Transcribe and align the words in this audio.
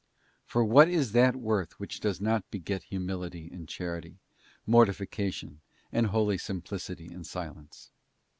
For 0.47 0.65
what 0.65 0.89
is 0.89 1.11
that 1.11 1.35
worth 1.35 1.79
which 1.79 1.99
does 1.99 2.19
not 2.19 2.49
beget 2.49 2.81
humility 2.85 3.51
and 3.53 3.69
charity, 3.69 4.17
mortification, 4.65 5.61
and 5.91 6.07
holy 6.07 6.39
simplicity 6.39 7.09
and 7.13 7.23
silence 7.23 7.91